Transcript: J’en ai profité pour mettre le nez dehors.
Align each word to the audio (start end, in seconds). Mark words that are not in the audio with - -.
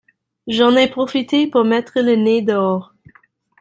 J’en 0.47 0.77
ai 0.77 0.89
profité 0.89 1.45
pour 1.45 1.63
mettre 1.63 1.99
le 2.01 2.15
nez 2.15 2.41
dehors. 2.41 2.95